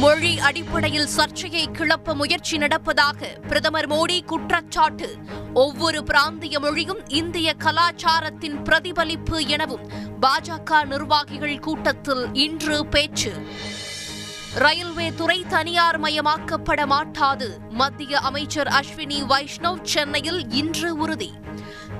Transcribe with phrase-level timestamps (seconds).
[0.00, 5.16] மொழி அடிப்படையில் சர்ச்சையை கிளப்ப முயற்சி நடப்பதாக பிரதமர் மோடி குற்றச்சாட்டு.
[5.54, 9.88] ஒவ்வொரு பிராந்திய மொழியும் இந்திய கலாச்சாரத்தின் பிரதிபலிப்பு எனவும்
[10.20, 13.32] பாஜக நிர்வாகிகள் கூட்டத்தில் இன்று பேச்சு.
[14.54, 21.32] ரயில்வே துறை தனியார் மயமாக்கப்பட மாட்டாது மத்திய அமைச்சர் அஸ்வினி வைஷ்ணவ் சென்னையில் இன்று உறுதி.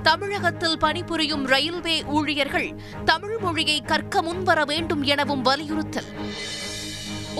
[0.03, 6.11] தமிழகத்தில் பணிபுரியும் ரயில்வே ஊழியர்கள் தமிழ் மொழியை கற்க முன்வர வேண்டும் எனவும் வலியுறுத்தல்.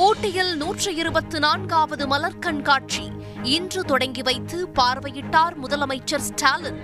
[0.06, 3.12] ஊட்டியில் நூற்றி இருபத்து நான்காவது மலர் கண்காட்சி.
[3.44, 6.80] இன்று தொடங்கி வைத்து பார்வையிட்டார் முதலமைச்சர் ஸ்டாலின்.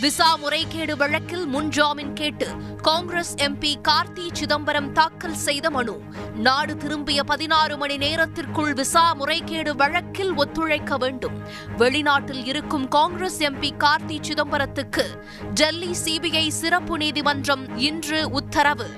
[0.00, 2.46] விசா முறைகேடு வழக்கில் முன்ஜாமீன் கேட்டு
[2.82, 6.00] காங்கிரஸ் எம்பி கார்த்தி சிதம்பரம் தாக்கல் செய்த மனு.
[6.34, 11.38] நாடு திரும்பிய பதினாறு மணி நேரத்திற்குள் விசா முறைகேடு வழக்கில் ஒத்துழைக்க வேண்டும்.
[11.76, 15.06] வெளிநாட்டில் இருக்கும் காங்கிரஸ் எம்பி கார்த்தி சிதம்பரத்துக்கு
[15.54, 18.88] டெல்லி சிபிஐ சிறப்பு நீதிமன்றம் இன்று உத்தரவு.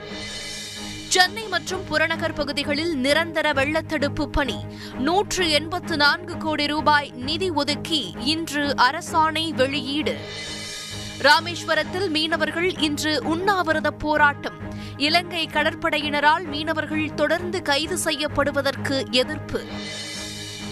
[1.16, 4.65] சென்னை மற்றும் புறநகர் பகுதிகளில் நிரந்தர வெள்ளத்தடுப்பு பணி.
[4.98, 10.17] நூற்று எண்பத்து நான்கு கோடி ரூபாய் நிதி ஒதுக்கி இன்று அரசாணை வெளியீடு.
[11.22, 14.55] ராமேஸ்வரத்தில் மீனவர்கள் இன்று உண்ணாவிரத போராட்டம்.
[14.97, 19.64] இலங்கை கடற்படையினரால் மீனவர்கள் தொடர்ந்து கைது செய்யப்படுவதற்கு எதிர்ப்பு.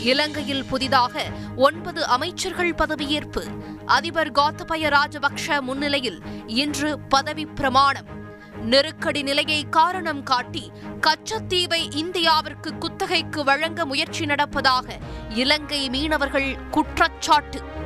[0.01, 1.23] இலங்கையில் புதிதாக
[1.57, 3.47] ஒன்பது அமைச்சர்கள் பதவியேற்பு.
[3.87, 8.23] அதிபர் கோத்தபய ராஜபக்ஷ முன்னிலையில் இன்று பதவி பிரமாணம்.
[8.65, 10.71] நெருக்கடி நிலையை காரணம் காட்டி
[11.01, 14.99] கச்சத்தீவை இந்தியாவிற்கு குத்தகைக்கு வழங்க முயற்சி நடப்பதாக
[15.35, 17.61] இலங்கை மீனவர்கள் குற்றச்சாட்டு.